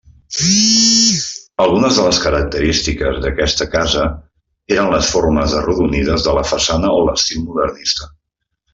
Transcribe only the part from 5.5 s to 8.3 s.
arrodonides de la façana o l'estil modernista.